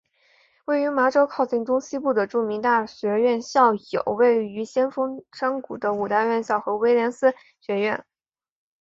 [0.65, 8.03] 位于麻州靠近中西部的著名大学院校有位于先锋山谷的五大学院和威廉斯学院。